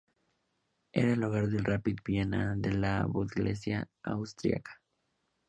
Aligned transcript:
Era 0.93 1.13
el 1.13 1.23
hogar 1.23 1.47
del 1.47 1.63
Rapid 1.63 1.97
Viena 2.03 2.55
de 2.57 2.73
la 2.73 3.05
Bundesliga 3.05 3.87
austríaca. 4.01 4.81